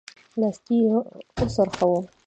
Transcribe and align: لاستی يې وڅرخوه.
لاستی 0.39 0.77
يې 0.85 0.95
وڅرخوه. 1.39 1.99